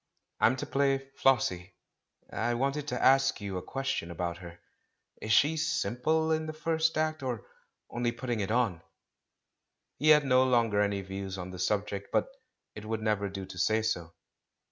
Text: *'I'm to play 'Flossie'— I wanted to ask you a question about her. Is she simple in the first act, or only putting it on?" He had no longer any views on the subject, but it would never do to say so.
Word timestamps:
*'I'm 0.39 0.55
to 0.55 0.65
play 0.65 1.11
'Flossie'— 1.15 1.75
I 2.47 2.55
wanted 2.55 2.87
to 2.87 2.99
ask 2.99 3.39
you 3.39 3.57
a 3.57 3.61
question 3.61 4.09
about 4.09 4.37
her. 4.39 4.57
Is 5.21 5.31
she 5.31 5.57
simple 5.57 6.31
in 6.31 6.47
the 6.47 6.53
first 6.53 6.97
act, 6.97 7.21
or 7.21 7.45
only 7.87 8.11
putting 8.11 8.39
it 8.39 8.49
on?" 8.49 8.81
He 9.99 10.09
had 10.09 10.25
no 10.25 10.43
longer 10.43 10.81
any 10.81 11.01
views 11.01 11.37
on 11.37 11.51
the 11.51 11.59
subject, 11.59 12.07
but 12.11 12.29
it 12.73 12.83
would 12.85 13.03
never 13.03 13.29
do 13.29 13.45
to 13.45 13.59
say 13.59 13.83
so. 13.83 14.15